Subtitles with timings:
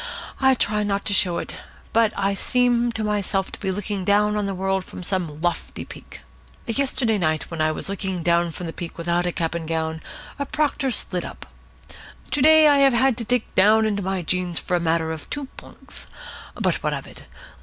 [0.39, 1.57] I try not to show it,
[1.93, 5.85] but I seem to myself to be looking down on the world from some lofty
[5.85, 6.21] peak.
[6.65, 10.01] Yesterday night, when I was looking down from the peak without a cap and gown,
[10.39, 11.45] a proctor slid up.
[12.31, 15.45] To day I had to dig down into my jeans for a matter of two
[15.55, 16.07] plunks.
[16.55, 17.25] But what of it?